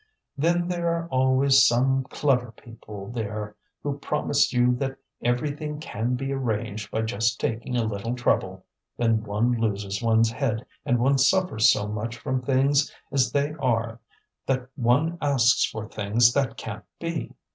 [0.35, 6.33] "Then there are always some clever people there who promise you that everything can be
[6.33, 8.65] arranged by just taking a little trouble.
[8.97, 13.99] Then one loses one's head, and one suffers so much from things as they are
[14.47, 17.35] that one asks for things that can't be.